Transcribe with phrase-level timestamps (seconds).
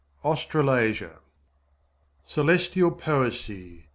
[0.25, 1.19] Australasia
[2.25, 3.85] Celestial poesy!